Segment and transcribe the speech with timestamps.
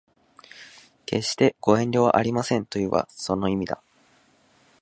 [1.05, 3.83] 決してご遠慮はありませんというのはその意味だ